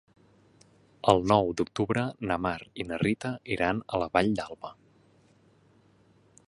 El 1.11 1.19
nou 1.31 1.51
d'octubre 1.59 2.05
na 2.31 2.39
Mar 2.47 2.57
i 2.83 2.87
na 2.93 2.99
Rita 3.05 3.33
iran 3.59 3.83
a 3.97 4.01
la 4.05 4.09
Vall 4.17 4.33
d'Alba. 4.41 4.75